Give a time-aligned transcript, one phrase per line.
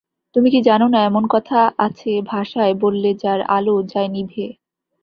[0.35, 4.47] তুমি কি জান না এমন কথা আছে ভাষায় বললে যার আলো যায় নিভে।